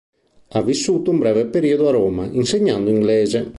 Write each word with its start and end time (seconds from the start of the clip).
Ha 0.47 0.63
vissuto 0.63 1.11
un 1.11 1.19
breve 1.19 1.45
periodo 1.45 1.87
a 1.87 1.91
Roma 1.91 2.25
insegnando 2.25 2.89
inglese. 2.89 3.49